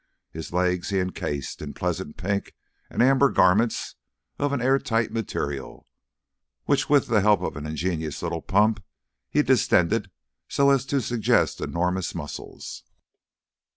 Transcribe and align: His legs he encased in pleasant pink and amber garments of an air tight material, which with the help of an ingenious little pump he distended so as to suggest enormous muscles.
His 0.31 0.51
legs 0.51 0.89
he 0.89 0.97
encased 0.99 1.61
in 1.61 1.75
pleasant 1.75 2.17
pink 2.17 2.55
and 2.89 3.03
amber 3.03 3.29
garments 3.29 3.93
of 4.39 4.51
an 4.51 4.59
air 4.59 4.79
tight 4.79 5.11
material, 5.11 5.85
which 6.65 6.89
with 6.89 7.05
the 7.05 7.21
help 7.21 7.43
of 7.43 7.55
an 7.55 7.67
ingenious 7.67 8.23
little 8.23 8.41
pump 8.41 8.83
he 9.29 9.43
distended 9.43 10.09
so 10.47 10.71
as 10.71 10.87
to 10.87 11.01
suggest 11.01 11.61
enormous 11.61 12.15
muscles. 12.15 12.83